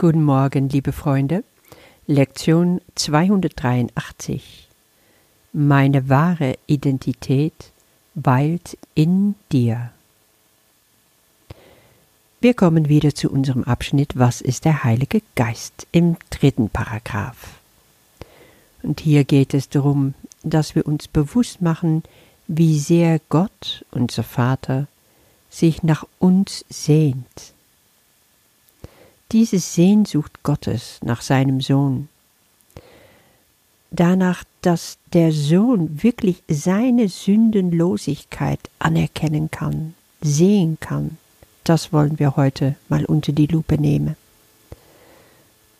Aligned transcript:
Guten 0.00 0.22
Morgen, 0.22 0.68
liebe 0.68 0.92
Freunde. 0.92 1.42
Lektion 2.06 2.80
283. 2.94 4.68
Meine 5.52 6.08
wahre 6.08 6.54
Identität 6.68 7.72
weilt 8.14 8.78
in 8.94 9.34
dir. 9.50 9.90
Wir 12.40 12.54
kommen 12.54 12.88
wieder 12.88 13.12
zu 13.12 13.28
unserem 13.28 13.64
Abschnitt 13.64 14.16
Was 14.16 14.40
ist 14.40 14.66
der 14.66 14.84
Heilige 14.84 15.20
Geist 15.34 15.88
im 15.90 16.16
dritten 16.30 16.70
Paragraph. 16.70 17.58
Und 18.84 19.00
hier 19.00 19.24
geht 19.24 19.52
es 19.52 19.68
darum, 19.68 20.14
dass 20.44 20.76
wir 20.76 20.86
uns 20.86 21.08
bewusst 21.08 21.60
machen, 21.60 22.04
wie 22.46 22.78
sehr 22.78 23.20
Gott, 23.30 23.84
unser 23.90 24.22
Vater, 24.22 24.86
sich 25.50 25.82
nach 25.82 26.06
uns 26.20 26.64
sehnt 26.68 27.52
diese 29.32 29.58
Sehnsucht 29.58 30.42
Gottes 30.42 31.00
nach 31.02 31.20
seinem 31.20 31.60
Sohn, 31.60 32.08
danach, 33.90 34.44
dass 34.62 34.98
der 35.12 35.32
Sohn 35.32 36.02
wirklich 36.02 36.42
seine 36.48 37.08
Sündenlosigkeit 37.08 38.60
anerkennen 38.78 39.50
kann, 39.50 39.94
sehen 40.20 40.78
kann, 40.80 41.18
das 41.64 41.92
wollen 41.92 42.18
wir 42.18 42.36
heute 42.36 42.76
mal 42.88 43.04
unter 43.04 43.32
die 43.32 43.46
Lupe 43.46 43.78
nehmen. 43.78 44.16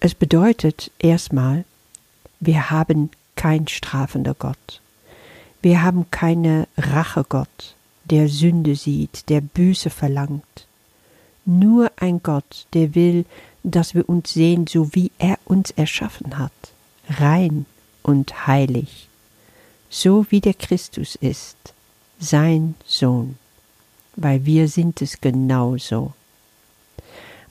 Es 0.00 0.14
bedeutet 0.14 0.90
erstmal, 0.98 1.64
wir 2.40 2.70
haben 2.70 3.10
kein 3.34 3.66
strafender 3.66 4.34
Gott. 4.34 4.80
Wir 5.60 5.82
haben 5.82 6.10
keine 6.10 6.68
Rachegott, 6.76 7.74
der 8.04 8.28
Sünde 8.28 8.76
sieht, 8.76 9.28
der 9.28 9.40
Büße 9.40 9.90
verlangt 9.90 10.67
nur 11.48 11.90
ein 11.96 12.22
Gott, 12.22 12.66
der 12.74 12.94
will, 12.94 13.24
dass 13.64 13.94
wir 13.94 14.08
uns 14.08 14.34
sehen, 14.34 14.66
so 14.66 14.94
wie 14.94 15.10
er 15.18 15.38
uns 15.46 15.70
erschaffen 15.72 16.38
hat, 16.38 16.52
rein 17.08 17.66
und 18.02 18.46
heilig, 18.46 19.08
so 19.88 20.26
wie 20.30 20.40
der 20.40 20.54
Christus 20.54 21.16
ist, 21.16 21.56
sein 22.20 22.74
Sohn, 22.86 23.38
weil 24.14 24.44
wir 24.44 24.68
sind 24.68 25.00
es 25.02 25.20
genauso. 25.20 26.12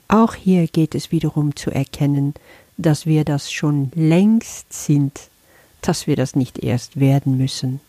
Auch 0.06 0.34
hier 0.34 0.66
geht 0.68 0.94
es 0.94 1.10
wiederum 1.10 1.56
zu 1.56 1.70
erkennen, 1.70 2.34
dass 2.76 3.04
wir 3.04 3.24
das 3.24 3.52
schon 3.52 3.90
längst 3.94 4.72
sind, 4.72 5.28
dass 5.80 6.06
wir 6.06 6.16
das 6.16 6.36
nicht 6.36 6.58
erst 6.58 7.00
werden 7.00 7.36
müssen. 7.36 7.80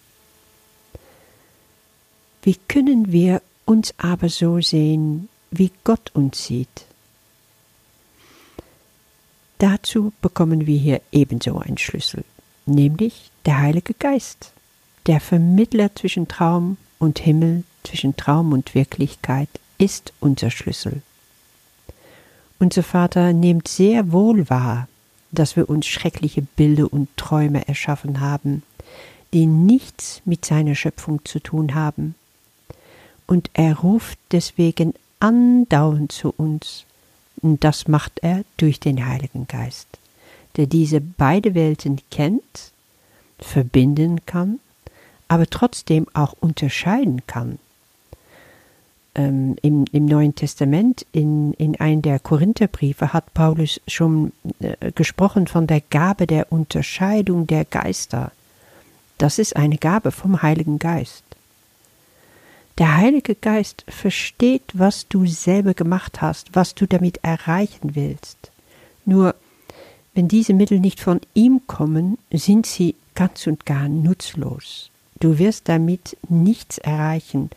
Wie 2.42 2.58
können 2.68 3.12
wir 3.12 3.42
uns 3.66 3.94
aber 3.98 4.30
so 4.30 4.60
sehen, 4.62 5.30
wie 5.52 5.72
Gott 5.84 6.12
uns 6.14 6.46
sieht. 6.46 6.86
Dazu 9.58 10.14
bekommen 10.22 10.68
wir 10.68 10.78
hier 10.78 11.02
ebenso 11.12 11.60
einen 11.60 11.78
Schlüssel, 11.78 12.24
nämlich 12.66 13.30
der 13.46 13.60
Heilige 13.60 13.94
Geist, 13.94 14.54
der 15.06 15.20
Vermittler 15.20 15.94
zwischen 15.96 16.28
Traum 16.28 16.78
und 16.98 17.20
Himmel, 17.20 17.64
zwischen 17.84 18.16
Traum 18.16 18.54
und 18.54 18.74
Wirklichkeit, 18.76 19.50
ist 19.78 20.14
unser 20.20 20.52
Schlüssel. 20.52 21.02
Unser 22.60 22.84
Vater 22.84 23.34
nimmt 23.34 23.68
sehr 23.68 24.12
wohl 24.12 24.50
wahr, 24.50 24.88
dass 25.32 25.56
wir 25.56 25.70
uns 25.70 25.88
schreckliche 25.88 26.42
Bilder 26.42 26.92
und 26.92 27.16
Träume 27.18 27.68
erschaffen 27.68 28.20
haben, 28.20 28.64
die 29.34 29.46
nichts 29.46 30.22
mit 30.26 30.46
seiner 30.46 30.76
Schöpfung 30.76 31.24
zu 31.24 31.40
tun 31.40 31.76
haben. 31.76 32.16
Und 33.28 33.50
er 33.54 33.78
ruft 33.80 34.18
deswegen 34.32 34.94
andauernd 35.20 36.12
zu 36.12 36.34
uns. 36.36 36.86
Und 37.42 37.64
das 37.64 37.88
macht 37.88 38.20
er 38.22 38.44
durch 38.58 38.80
den 38.80 39.06
Heiligen 39.06 39.48
Geist, 39.48 39.88
der 40.58 40.66
diese 40.66 41.00
beide 41.02 41.56
Welten 41.56 42.02
kennt, 42.12 42.72
verbinden 43.40 44.26
kann, 44.26 44.60
aber 45.28 45.48
trotzdem 45.48 46.08
auch 46.14 46.36
unterscheiden 46.40 47.22
kann. 47.28 47.60
Ähm, 49.16 49.56
im, 49.62 49.86
im, 49.92 50.06
Neuen 50.06 50.36
Testament, 50.36 51.06
in, 51.12 51.54
in 51.54 51.80
einem 51.80 52.02
der 52.02 52.20
Korintherbriefe, 52.20 53.14
hat 53.14 53.34
Paulus 53.34 53.82
schon 53.88 54.34
äh, 54.60 54.92
gesprochen 54.92 55.48
von 55.48 55.66
der 55.66 55.82
Gabe 55.82 56.28
der 56.28 56.52
Unterscheidung 56.52 57.48
der 57.48 57.66
Geister. 57.66 58.32
Das 59.18 59.40
ist 59.40 59.56
eine 59.56 59.78
Gabe 59.78 60.12
vom 60.12 60.42
Heiligen 60.42 60.78
Geist. 60.80 61.24
Der 62.80 62.96
Heilige 62.96 63.36
Geist 63.36 63.84
versteht, 63.90 64.64
was 64.74 65.10
du 65.10 65.26
selber 65.26 65.74
gemacht 65.74 66.22
hast, 66.22 66.56
was 66.56 66.76
du 66.76 66.88
damit 66.88 67.20
erreichen 67.24 67.96
willst. 67.96 68.38
Nur 69.04 69.36
wenn 70.14 70.30
diese 70.30 70.54
Mittel 70.54 70.80
nicht 70.80 71.02
von 71.02 71.20
ihm 71.34 71.62
kommen, 71.68 72.18
sind 72.32 72.66
sie 72.66 72.96
ganz 73.16 73.48
und 73.48 73.66
gar 73.66 73.90
nutzlos. 73.90 74.92
Du 75.20 75.38
wirst 75.38 75.68
damit 75.68 76.16
nichts 76.30 76.78
erreichen 76.78 77.50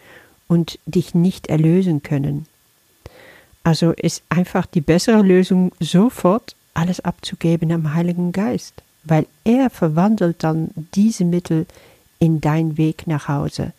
und 0.48 0.80
dich 0.86 1.14
nicht 1.14 1.46
erlösen 1.46 2.02
können. 2.02 2.46
Also 3.62 3.92
ist 3.92 4.24
einfach 4.28 4.66
die 4.66 4.80
bessere 4.80 5.22
Lösung, 5.22 5.70
sofort 5.78 6.56
alles 6.74 6.98
abzugeben 6.98 7.70
am 7.70 7.94
Heiligen 7.94 8.32
Geist, 8.32 8.74
weil 9.04 9.26
er 9.44 9.70
verwandelt 9.70 10.42
dann 10.42 10.70
diese 10.96 11.24
Mittel 11.24 11.66
in 12.18 12.40
dein 12.40 12.76
Weg 12.76 13.06
nach 13.06 13.28
Hause. 13.28 13.72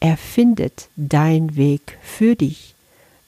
Er 0.00 0.16
findet 0.16 0.88
dein 0.96 1.56
Weg 1.56 1.98
für 2.02 2.36
dich, 2.36 2.74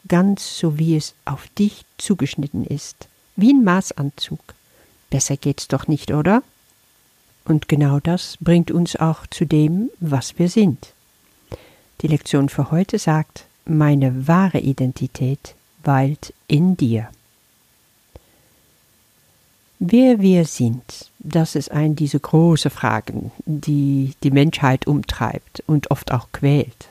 ganz 0.06 0.58
so 0.58 0.78
wie 0.78 0.96
es 0.96 1.14
auf 1.24 1.46
dich 1.58 1.84
zugeschnitten 1.96 2.64
ist, 2.64 3.08
wie 3.36 3.52
ein 3.52 3.64
Maßanzug. 3.64 4.40
Besser 5.10 5.36
geht's 5.36 5.68
doch 5.68 5.88
nicht, 5.88 6.12
oder? 6.12 6.42
Und 7.44 7.68
genau 7.68 7.98
das 7.98 8.36
bringt 8.40 8.70
uns 8.70 8.96
auch 8.96 9.26
zu 9.26 9.46
dem, 9.46 9.90
was 10.00 10.38
wir 10.38 10.48
sind. 10.50 10.92
Die 12.02 12.08
Lektion 12.08 12.48
für 12.48 12.70
heute 12.70 12.98
sagt, 12.98 13.44
meine 13.64 14.28
wahre 14.28 14.58
Identität 14.58 15.54
weilt 15.82 16.34
in 16.46 16.76
dir. 16.76 17.08
Wer 19.80 20.20
wir 20.20 20.44
sind, 20.44 20.82
das 21.20 21.54
ist 21.54 21.70
eine 21.70 21.94
dieser 21.94 22.18
großen 22.18 22.70
Fragen, 22.70 23.30
die 23.46 24.14
die 24.24 24.32
Menschheit 24.32 24.88
umtreibt 24.88 25.62
und 25.66 25.92
oft 25.92 26.10
auch 26.10 26.28
quält. 26.32 26.88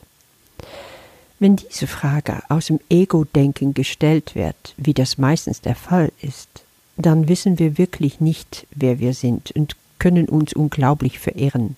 Wenn 1.39 1.57
diese 1.57 1.85
Frage 1.85 2.41
aus 2.47 2.67
dem 2.67 2.79
Ego-Denken 2.89 3.73
gestellt 3.73 4.35
wird, 4.35 4.73
wie 4.77 4.93
das 4.93 5.17
meistens 5.17 5.59
der 5.59 5.75
Fall 5.75 6.13
ist, 6.21 6.47
dann 6.95 7.27
wissen 7.27 7.59
wir 7.59 7.77
wirklich 7.77 8.21
nicht, 8.21 8.65
wer 8.71 8.99
wir 8.99 9.13
sind 9.13 9.51
und 9.51 9.75
können 9.99 10.29
uns 10.29 10.53
unglaublich 10.53 11.19
verirren. 11.19 11.75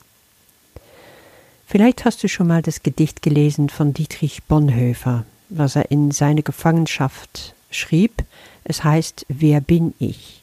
Vielleicht 1.65 2.05
hast 2.05 2.23
du 2.23 2.27
schon 2.27 2.47
mal 2.47 2.61
das 2.61 2.83
Gedicht 2.83 3.21
gelesen 3.21 3.69
von 3.69 3.93
Dietrich 3.93 4.43
Bonhoeffer, 4.43 5.25
was 5.49 5.75
er 5.75 5.89
in 5.91 6.11
seiner 6.11 6.43
Gefangenschaft 6.43 7.53
schrieb. 7.71 8.23
Es 8.63 8.83
heißt 8.83 9.25
Wer 9.27 9.59
bin 9.61 9.93
ich? 9.99 10.38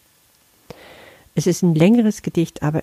Es 1.37 1.47
ist 1.47 1.63
ein 1.63 1.75
längeres 1.75 2.23
Gedicht, 2.23 2.63
aber 2.63 2.81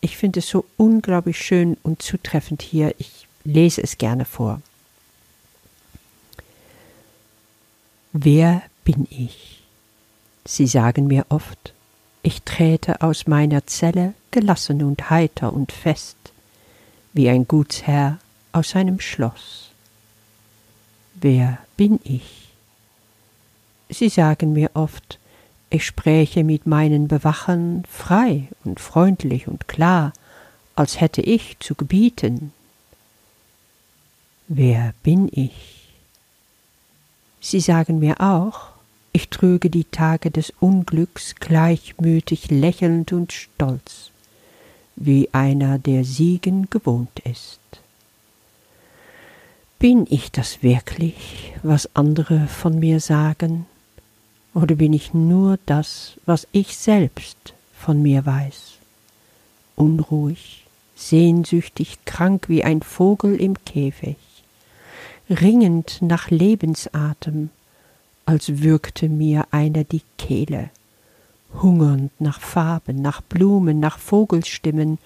ich 0.00 0.16
finde 0.16 0.38
es 0.38 0.48
so 0.48 0.64
unglaublich 0.78 1.38
schön 1.38 1.76
und 1.82 2.00
zutreffend 2.00 2.62
hier. 2.62 2.94
Ich 2.96 3.26
lese 3.44 3.82
es 3.82 3.98
gerne 3.98 4.24
vor. 4.24 4.62
Wer 8.14 8.62
bin 8.84 9.06
ich? 9.10 9.62
Sie 10.46 10.66
sagen 10.66 11.08
mir 11.08 11.26
oft, 11.28 11.74
ich 12.22 12.40
träte 12.42 13.02
aus 13.02 13.26
meiner 13.26 13.66
Zelle 13.66 14.14
gelassen 14.30 14.82
und 14.82 15.10
heiter 15.10 15.52
und 15.52 15.70
fest, 15.70 16.16
wie 17.12 17.28
ein 17.28 17.46
Gutsherr 17.46 18.18
aus 18.52 18.70
seinem 18.70 18.98
Schloss. 18.98 19.72
Wer 21.16 21.58
bin 21.76 22.00
ich? 22.02 22.48
Sie 23.90 24.08
sagen 24.08 24.54
mir 24.54 24.70
oft, 24.72 25.18
ich 25.70 25.86
spräche 25.86 26.42
mit 26.42 26.66
meinen 26.66 27.06
Bewachern 27.06 27.84
frei 27.88 28.48
und 28.64 28.80
freundlich 28.80 29.46
und 29.46 29.68
klar, 29.68 30.12
als 30.74 31.00
hätte 31.00 31.22
ich 31.22 31.56
zu 31.60 31.76
gebieten. 31.76 32.52
Wer 34.48 34.94
bin 35.04 35.28
ich? 35.32 35.88
Sie 37.40 37.60
sagen 37.60 38.00
mir 38.00 38.20
auch, 38.20 38.70
ich 39.12 39.28
trüge 39.28 39.70
die 39.70 39.84
Tage 39.84 40.30
des 40.30 40.52
Unglücks 40.58 41.36
gleichmütig 41.36 42.50
lächelnd 42.50 43.12
und 43.12 43.32
stolz, 43.32 44.10
wie 44.96 45.28
einer, 45.32 45.78
der 45.78 46.04
Siegen 46.04 46.68
gewohnt 46.68 47.20
ist. 47.20 47.60
Bin 49.78 50.06
ich 50.10 50.30
das 50.32 50.62
wirklich, 50.62 51.54
was 51.62 51.94
andere 51.94 52.46
von 52.48 52.78
mir 52.78 53.00
sagen? 53.00 53.66
Oder 54.54 54.74
bin 54.74 54.92
ich 54.92 55.14
nur 55.14 55.58
das, 55.66 56.14
was 56.26 56.46
ich 56.52 56.76
selbst 56.76 57.54
von 57.72 58.02
mir 58.02 58.26
weiß? 58.26 58.74
Unruhig, 59.76 60.66
sehnsüchtig, 60.96 61.98
krank 62.04 62.48
wie 62.48 62.64
ein 62.64 62.82
Vogel 62.82 63.36
im 63.36 63.62
Käfig, 63.64 64.16
ringend 65.28 66.02
nach 66.02 66.30
Lebensatem, 66.30 67.50
als 68.26 68.62
würgte 68.62 69.08
mir 69.08 69.46
einer 69.50 69.84
die 69.84 70.02
Kehle. 70.18 70.70
Hungernd 71.62 72.12
nach 72.20 72.40
Farben, 72.40 73.02
nach 73.02 73.22
Blumen, 73.22 73.80
nach 73.80 73.98
Vogelstimmen, 73.98 74.98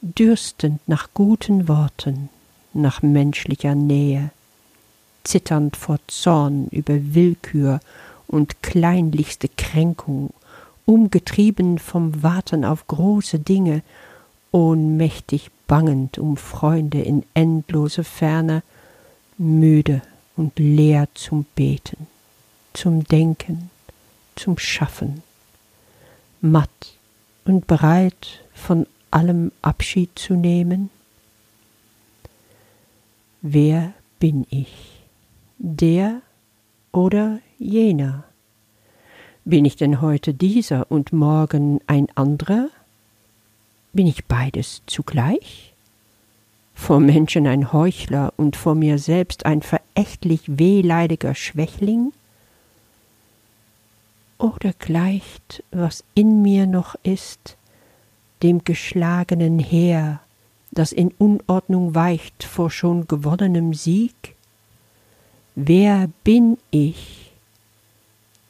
dürstend 0.00 0.80
nach 0.88 1.08
guten 1.14 1.68
Worten, 1.68 2.28
nach 2.72 3.02
menschlicher 3.02 3.74
Nähe, 3.74 4.30
zitternd 5.24 5.76
vor 5.76 5.98
Zorn 6.08 6.68
über 6.68 7.14
Willkür 7.14 7.80
und 8.26 8.62
kleinlichste 8.62 9.48
Kränkung, 9.48 10.30
umgetrieben 10.86 11.78
vom 11.78 12.22
Warten 12.22 12.64
auf 12.64 12.86
große 12.86 13.38
Dinge, 13.38 13.82
ohnmächtig 14.50 15.50
bangend 15.66 16.18
um 16.18 16.36
Freunde 16.36 17.00
in 17.00 17.24
endlose 17.34 18.04
Ferne, 18.04 18.62
müde 19.38 20.02
und 20.36 20.58
leer 20.58 21.08
zum 21.14 21.44
Beten, 21.54 22.06
zum 22.74 23.04
Denken, 23.04 23.70
zum 24.36 24.58
Schaffen, 24.58 25.22
matt 26.40 26.70
und 27.44 27.66
bereit 27.66 28.44
von 28.52 28.86
allem 29.10 29.52
Abschied 29.62 30.18
zu 30.18 30.34
nehmen? 30.34 30.90
Wer 33.40 33.92
bin 34.18 34.46
ich? 34.50 35.02
Der 35.58 36.22
oder 36.92 37.40
jener? 37.58 38.24
Bin 39.44 39.64
ich 39.64 39.76
denn 39.76 40.00
heute 40.00 40.34
dieser 40.34 40.90
und 40.90 41.12
morgen 41.12 41.80
ein 41.86 42.06
anderer? 42.14 42.68
Bin 43.92 44.06
ich 44.06 44.26
beides 44.26 44.82
zugleich? 44.86 45.72
Vor 46.74 47.00
Menschen 47.00 47.46
ein 47.46 47.72
Heuchler 47.72 48.32
und 48.36 48.56
vor 48.56 48.74
mir 48.74 48.98
selbst 48.98 49.44
ein 49.44 49.62
verächtlich 49.62 50.58
wehleidiger 50.58 51.34
Schwächling? 51.34 52.12
Oder 54.38 54.72
gleicht, 54.78 55.62
was 55.70 56.04
in 56.14 56.42
mir 56.42 56.66
noch 56.66 56.94
ist, 57.02 57.56
dem 58.42 58.64
geschlagenen 58.64 59.58
Heer, 59.58 60.20
das 60.72 60.92
in 60.92 61.12
Unordnung 61.18 61.94
weicht 61.94 62.44
vor 62.44 62.70
schon 62.70 63.06
gewonnenem 63.06 63.74
Sieg? 63.74 64.34
Wer 65.54 66.08
bin 66.24 66.58
ich? 66.70 67.32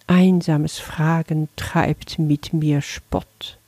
Einsames 0.06 0.78
Fragen 0.78 1.48
treibt 1.56 2.18
mit 2.18 2.52
mir 2.52 2.80
Spott. 2.80 3.58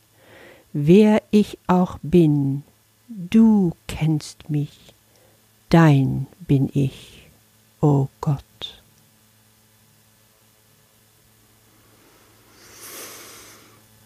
Wer 0.72 1.22
ich 1.30 1.58
auch 1.66 1.98
bin, 2.02 2.62
du 3.08 3.72
kennst 3.86 4.50
mich, 4.50 4.94
dein 5.68 6.26
bin 6.40 6.68
ich, 6.72 7.28
o 7.80 7.86
oh 7.86 8.08
Gott. 8.20 8.82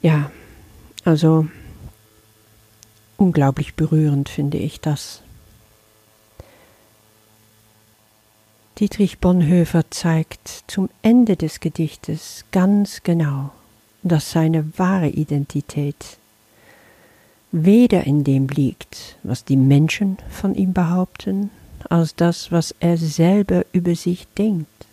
Ja, 0.00 0.30
also 1.04 1.48
unglaublich 3.16 3.74
berührend 3.74 4.28
finde 4.28 4.58
ich 4.58 4.80
das. 4.80 5.22
Dietrich 8.78 9.18
Bonhoeffer 9.18 9.90
zeigt 9.90 10.62
zum 10.68 10.88
Ende 11.02 11.36
des 11.36 11.58
Gedichtes 11.58 12.44
ganz 12.52 13.02
genau, 13.02 13.50
dass 14.04 14.30
seine 14.30 14.78
wahre 14.78 15.08
Identität 15.08 16.16
weder 17.50 18.04
in 18.04 18.22
dem 18.22 18.46
liegt, 18.46 19.16
was 19.24 19.44
die 19.44 19.56
Menschen 19.56 20.18
von 20.30 20.54
ihm 20.54 20.74
behaupten, 20.74 21.50
als 21.90 22.14
das, 22.14 22.52
was 22.52 22.72
er 22.78 22.96
selber 22.96 23.64
über 23.72 23.96
sich 23.96 24.28
denkt. 24.38 24.86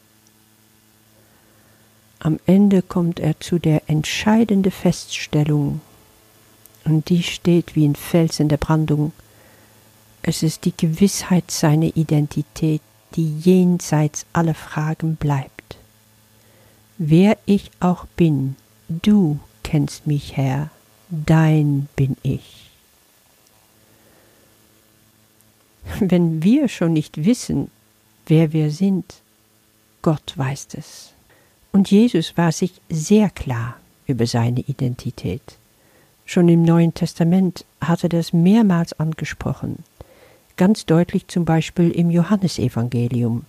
Am 2.17 2.39
Ende 2.47 2.81
kommt 2.81 3.19
er 3.19 3.39
zu 3.39 3.59
der 3.59 3.87
entscheidenden 3.87 4.71
Feststellung, 4.71 5.79
und 6.85 7.09
die 7.09 7.21
steht 7.21 7.75
wie 7.75 7.87
ein 7.87 7.95
Fels 7.95 8.39
in 8.39 8.49
der 8.49 8.57
Brandung. 8.57 9.11
Es 10.23 10.41
ist 10.41 10.65
die 10.65 10.73
Gewissheit 10.75 11.51
seiner 11.51 11.95
Identität, 11.95 12.81
die 13.15 13.39
jenseits 13.39 14.25
aller 14.33 14.55
Fragen 14.55 15.15
bleibt. 15.15 15.77
Wer 16.97 17.37
ich 17.45 17.71
auch 17.79 18.05
bin, 18.15 18.55
du 18.87 19.39
kennst 19.63 20.07
mich, 20.07 20.37
Herr, 20.37 20.69
dein 21.09 21.87
bin 21.95 22.17
ich. 22.23 22.69
Wenn 25.99 26.43
wir 26.43 26.67
schon 26.67 26.93
nicht 26.93 27.25
wissen, 27.25 27.69
wer 28.27 28.53
wir 28.53 28.71
sind, 28.71 29.21
Gott 30.01 30.33
weiß 30.35 30.69
es. 30.73 31.13
Und 31.71 31.91
Jesus 31.91 32.37
war 32.37 32.51
sich 32.51 32.73
sehr 32.89 33.29
klar 33.29 33.77
über 34.07 34.25
seine 34.25 34.61
Identität. 34.61 35.57
Schon 36.25 36.49
im 36.49 36.63
Neuen 36.63 36.93
Testament 36.93 37.65
hat 37.81 38.03
er 38.03 38.09
das 38.09 38.33
mehrmals 38.33 38.93
angesprochen, 38.93 39.83
ganz 40.57 40.85
deutlich 40.85 41.27
zum 41.27 41.45
Beispiel 41.45 41.91
im 41.91 42.09
Johannesevangelium, 42.09 43.45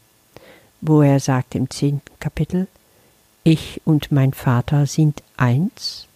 wo 0.80 1.02
er 1.02 1.20
sagt 1.20 1.54
im 1.54 1.70
zehnten 1.70 2.10
Kapitel, 2.20 2.66
Ich 3.44 3.80
und 3.84 4.10
mein 4.12 4.32
Vater 4.32 4.86
sind 4.86 5.22
eins, 5.36 6.06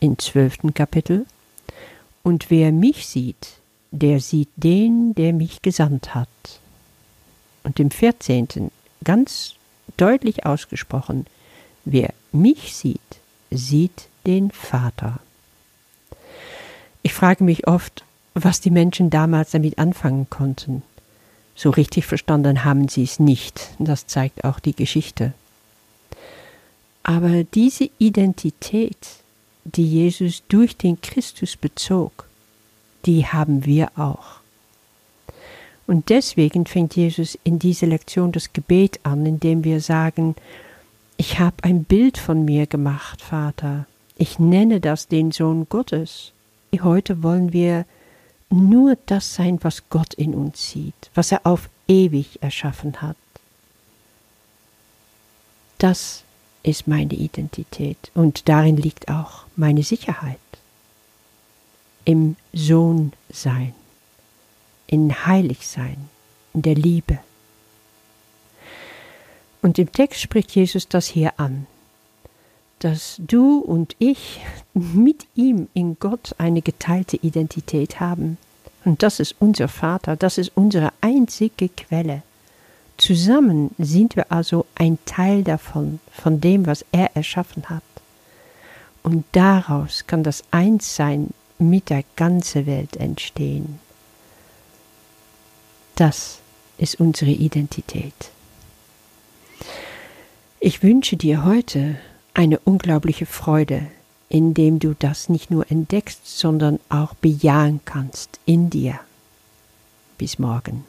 im 0.00 0.18
zwölften 0.18 0.74
Kapitel, 0.74 1.26
und 2.22 2.50
wer 2.50 2.72
mich 2.72 3.06
sieht, 3.06 3.54
der 3.90 4.20
sieht 4.20 4.48
den, 4.56 5.14
der 5.14 5.32
mich 5.32 5.60
gesandt 5.60 6.14
hat. 6.14 6.28
Und 7.64 7.78
im 7.78 7.90
vierzehnten 7.90 8.70
ganz 9.04 9.54
deutlich 9.96 10.46
ausgesprochen, 10.46 11.26
wer 11.84 12.14
mich 12.32 12.74
sieht, 12.74 13.00
sieht 13.50 14.08
den 14.26 14.50
Vater. 14.50 15.18
Ich 17.02 17.12
frage 17.12 17.44
mich 17.44 17.66
oft, 17.66 18.04
was 18.34 18.60
die 18.60 18.70
Menschen 18.70 19.10
damals 19.10 19.50
damit 19.50 19.78
anfangen 19.78 20.28
konnten. 20.30 20.82
So 21.54 21.70
richtig 21.70 22.06
verstanden 22.06 22.64
haben 22.64 22.88
sie 22.88 23.02
es 23.02 23.18
nicht, 23.18 23.70
das 23.78 24.06
zeigt 24.06 24.44
auch 24.44 24.58
die 24.58 24.74
Geschichte. 24.74 25.34
Aber 27.02 27.44
diese 27.44 27.90
Identität, 27.98 28.96
die 29.64 29.86
Jesus 29.86 30.42
durch 30.48 30.76
den 30.76 31.00
Christus 31.00 31.56
bezog, 31.56 32.26
die 33.04 33.26
haben 33.26 33.64
wir 33.66 33.90
auch. 33.96 34.40
Und 35.86 36.08
deswegen 36.08 36.64
fängt 36.64 36.96
Jesus 36.96 37.36
in 37.42 37.58
dieser 37.58 37.88
Lektion 37.88 38.32
das 38.32 38.52
Gebet 38.52 39.00
an, 39.02 39.26
indem 39.26 39.64
wir 39.64 39.80
sagen, 39.80 40.36
ich 41.16 41.38
habe 41.38 41.56
ein 41.62 41.84
Bild 41.84 42.18
von 42.18 42.44
mir 42.44 42.66
gemacht, 42.66 43.20
Vater. 43.20 43.86
Ich 44.16 44.38
nenne 44.38 44.80
das 44.80 45.08
den 45.08 45.32
Sohn 45.32 45.68
Gottes. 45.68 46.32
Heute 46.80 47.22
wollen 47.22 47.52
wir 47.52 47.84
nur 48.52 48.96
das 49.06 49.34
sein, 49.34 49.58
was 49.62 49.88
Gott 49.88 50.14
in 50.14 50.34
uns 50.34 50.70
sieht, 50.70 51.10
was 51.14 51.32
er 51.32 51.46
auf 51.46 51.68
ewig 51.88 52.42
erschaffen 52.42 53.00
hat. 53.02 53.16
Das 55.78 56.22
ist 56.62 56.86
meine 56.86 57.14
Identität 57.14 58.10
und 58.14 58.48
darin 58.48 58.76
liegt 58.76 59.08
auch 59.08 59.46
meine 59.56 59.82
Sicherheit. 59.82 60.38
Im 62.04 62.36
Sohn 62.52 63.12
sein 63.30 63.74
in 64.92 65.24
Heiligsein, 65.24 66.10
in 66.52 66.60
der 66.60 66.74
Liebe. 66.74 67.18
Und 69.62 69.78
im 69.78 69.90
Text 69.90 70.20
spricht 70.20 70.54
Jesus 70.54 70.86
das 70.86 71.06
hier 71.06 71.40
an, 71.40 71.66
dass 72.82 73.16
du 73.18 73.58
und 73.58 73.94
ich 74.00 74.40
mit 74.74 75.26
ihm 75.36 75.68
in 75.72 75.98
Gott 76.00 76.34
eine 76.38 76.62
geteilte 76.62 77.16
Identität 77.16 78.00
haben. 78.00 78.38
Und 78.84 79.04
das 79.04 79.20
ist 79.20 79.36
unser 79.38 79.68
Vater, 79.68 80.16
das 80.16 80.36
ist 80.36 80.50
unsere 80.56 80.92
einzige 81.00 81.68
Quelle. 81.68 82.22
Zusammen 82.96 83.70
sind 83.78 84.16
wir 84.16 84.32
also 84.32 84.66
ein 84.74 84.98
Teil 85.04 85.44
davon, 85.44 86.00
von 86.10 86.40
dem, 86.40 86.66
was 86.66 86.84
er 86.90 87.14
erschaffen 87.14 87.68
hat. 87.68 87.82
Und 89.04 89.24
daraus 89.32 90.06
kann 90.08 90.24
das 90.24 90.42
Einssein 90.50 91.30
mit 91.58 91.88
der 91.88 92.02
ganzen 92.16 92.66
Welt 92.66 92.96
entstehen. 92.96 93.78
Das 95.94 96.40
ist 96.78 96.98
unsere 96.98 97.30
Identität. 97.30 98.30
Ich 100.58 100.82
wünsche 100.82 101.16
dir 101.16 101.44
heute 101.44 101.96
eine 102.34 102.58
unglaubliche 102.60 103.26
Freude, 103.26 103.86
indem 104.28 104.78
du 104.78 104.94
das 104.98 105.28
nicht 105.28 105.50
nur 105.50 105.70
entdeckst, 105.70 106.38
sondern 106.38 106.78
auch 106.88 107.14
bejahen 107.14 107.80
kannst 107.84 108.40
in 108.46 108.70
dir. 108.70 108.98
Bis 110.18 110.38
morgen. 110.38 110.84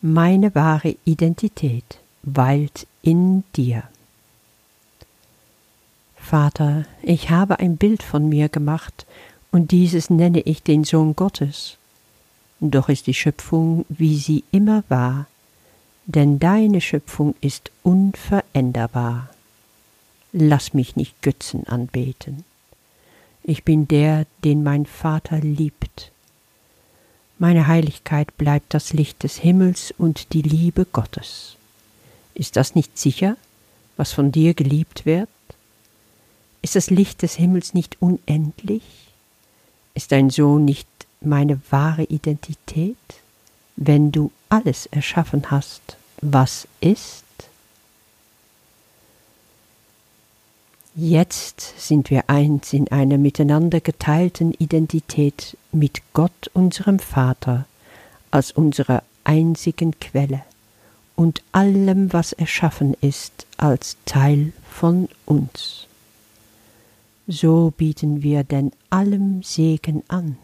Meine 0.00 0.54
wahre 0.54 0.96
Identität 1.04 1.98
weilt 2.22 2.86
in 3.02 3.44
dir. 3.54 3.84
Vater, 6.16 6.86
ich 7.02 7.30
habe 7.30 7.58
ein 7.58 7.76
Bild 7.76 8.02
von 8.02 8.28
mir 8.28 8.48
gemacht 8.48 9.06
und 9.50 9.72
dieses 9.72 10.10
nenne 10.10 10.40
ich 10.40 10.62
den 10.62 10.84
Sohn 10.84 11.16
Gottes. 11.16 11.76
Doch 12.60 12.88
ist 12.88 13.06
die 13.06 13.14
Schöpfung, 13.14 13.84
wie 13.88 14.16
sie 14.16 14.44
immer 14.52 14.84
war, 14.88 15.26
denn 16.06 16.38
deine 16.38 16.80
Schöpfung 16.80 17.34
ist 17.40 17.70
unveränderbar. 17.82 19.30
lass 20.32 20.74
mich 20.74 20.94
nicht 20.94 21.22
Götzen 21.22 21.66
anbeten. 21.66 22.44
Ich 23.42 23.64
bin 23.64 23.88
der, 23.88 24.26
den 24.44 24.62
mein 24.62 24.86
Vater 24.86 25.38
liebt. 25.40 26.12
Meine 27.38 27.66
Heiligkeit 27.66 28.36
bleibt 28.36 28.74
das 28.74 28.92
Licht 28.92 29.22
des 29.22 29.38
Himmels 29.38 29.92
und 29.96 30.32
die 30.32 30.42
Liebe 30.42 30.84
Gottes. 30.84 31.56
Ist 32.34 32.56
das 32.56 32.74
nicht 32.74 32.98
sicher, 32.98 33.36
was 33.96 34.12
von 34.12 34.30
dir 34.30 34.54
geliebt 34.54 35.06
wird? 35.06 35.28
Ist 36.62 36.76
das 36.76 36.90
Licht 36.90 37.22
des 37.22 37.34
Himmels 37.34 37.74
nicht 37.74 37.96
unendlich? 38.00 38.82
Ist 39.94 40.12
dein 40.12 40.30
Sohn 40.30 40.64
nicht 40.64 40.86
meine 41.20 41.60
wahre 41.70 42.04
Identität, 42.04 42.96
wenn 43.80 44.12
du 44.12 44.30
alles 44.50 44.86
erschaffen 44.86 45.50
hast, 45.50 45.96
was 46.20 46.68
ist? 46.80 47.24
Jetzt 50.94 51.74
sind 51.78 52.10
wir 52.10 52.28
eins 52.28 52.74
in 52.74 52.88
einer 52.88 53.16
miteinander 53.16 53.80
geteilten 53.80 54.52
Identität 54.52 55.56
mit 55.72 56.02
Gott, 56.12 56.50
unserem 56.52 56.98
Vater, 56.98 57.64
als 58.30 58.52
unserer 58.52 59.02
einzigen 59.24 59.98
Quelle 59.98 60.42
und 61.16 61.42
allem, 61.52 62.12
was 62.12 62.34
erschaffen 62.34 62.94
ist, 63.00 63.46
als 63.56 63.96
Teil 64.04 64.52
von 64.68 65.08
uns. 65.24 65.86
So 67.26 67.72
bieten 67.74 68.22
wir 68.22 68.44
denn 68.44 68.72
allem 68.90 69.42
Segen 69.42 70.02
an, 70.08 70.36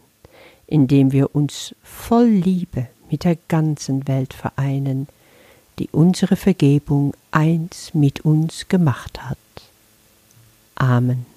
indem 0.65 1.11
wir 1.11 1.35
uns 1.35 1.75
voll 1.83 2.29
Liebe 2.29 2.87
mit 3.09 3.23
der 3.23 3.37
ganzen 3.47 4.07
Welt 4.07 4.33
vereinen, 4.33 5.07
die 5.79 5.89
unsere 5.91 6.35
Vergebung 6.35 7.13
eins 7.31 7.93
mit 7.93 8.21
uns 8.21 8.67
gemacht 8.67 9.23
hat. 9.23 9.37
Amen. 10.75 11.36